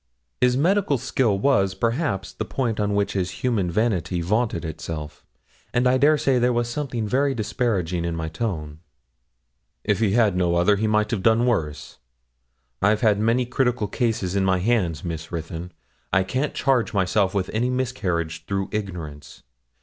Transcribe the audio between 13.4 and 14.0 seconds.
critical